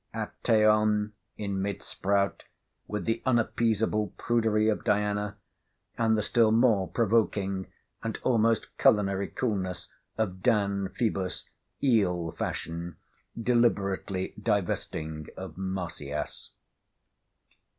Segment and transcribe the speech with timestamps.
[0.15, 2.41] Actæon in mid sprout,
[2.87, 5.37] with the unappeasable prudery of Diana;
[5.95, 7.67] and the still more provoking,
[8.01, 11.47] and almost culinary coolness of Dan Phoebus,
[11.83, 12.95] eel fashion,
[13.39, 16.49] deliberately divesting of Marsyas.